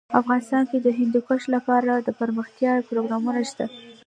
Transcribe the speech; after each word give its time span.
افغانستان 0.21 0.63
کې 0.69 0.77
د 0.81 0.87
هندوکش 0.99 1.41
لپاره 1.55 1.91
دپرمختیا 2.07 2.71
پروګرامونه 2.89 3.41
شته. 3.49 3.65